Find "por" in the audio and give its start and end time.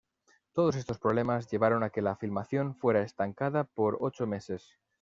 3.65-3.99